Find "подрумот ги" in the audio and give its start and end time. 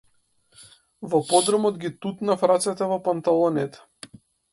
1.33-1.91